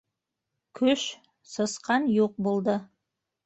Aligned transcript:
«Көш!»- 0.79 1.03
сысҡан 1.53 2.11
юҡ 2.19 2.37
булды. 2.49 2.81